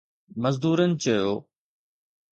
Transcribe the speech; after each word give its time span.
مزدورن 0.41 0.91
چيو 1.03 1.27